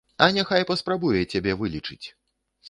[0.25, 2.01] А няхай паспрабуе цябе вылечыць!